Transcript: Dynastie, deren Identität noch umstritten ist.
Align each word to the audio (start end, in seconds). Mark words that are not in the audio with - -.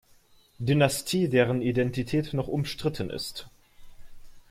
Dynastie, 0.57 1.29
deren 1.29 1.61
Identität 1.61 2.33
noch 2.33 2.47
umstritten 2.47 3.11
ist. 3.11 3.47